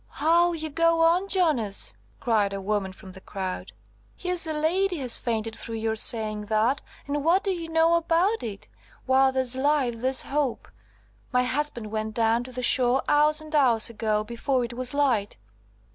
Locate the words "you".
0.53-0.71, 7.51-7.69